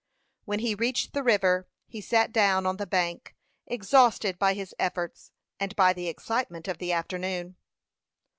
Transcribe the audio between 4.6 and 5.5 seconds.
efforts